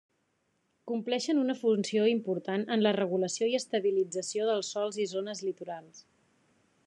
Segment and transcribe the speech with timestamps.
[0.91, 6.01] Compleixen una funció important en la regulació i estabilització dels sòls i zones litorals.